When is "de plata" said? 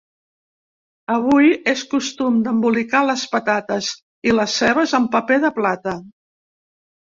5.47-5.95